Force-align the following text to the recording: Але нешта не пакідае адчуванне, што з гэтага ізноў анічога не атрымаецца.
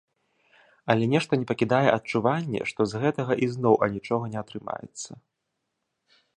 Але 0.93 1.03
нешта 1.13 1.33
не 1.41 1.47
пакідае 1.51 1.89
адчуванне, 1.97 2.61
што 2.71 2.81
з 2.93 3.03
гэтага 3.05 3.33
ізноў 3.49 3.75
анічога 3.89 4.25
не 4.33 4.37
атрымаецца. 4.45 5.11